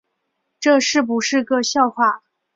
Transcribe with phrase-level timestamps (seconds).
[0.59, 2.23] 这是不是个笑话